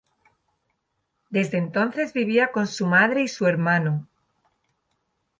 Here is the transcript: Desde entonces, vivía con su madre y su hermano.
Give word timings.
Desde 1.29 1.59
entonces, 1.59 2.13
vivía 2.13 2.51
con 2.51 2.65
su 2.65 2.87
madre 2.87 3.21
y 3.21 3.27
su 3.27 3.45
hermano. 3.45 4.07